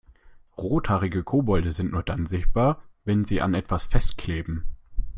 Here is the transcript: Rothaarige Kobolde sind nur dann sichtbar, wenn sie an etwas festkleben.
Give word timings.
Rothaarige 0.57 1.21
Kobolde 1.23 1.69
sind 1.71 1.91
nur 1.91 2.01
dann 2.01 2.25
sichtbar, 2.25 2.81
wenn 3.05 3.23
sie 3.23 3.39
an 3.39 3.53
etwas 3.53 3.85
festkleben. 3.85 4.65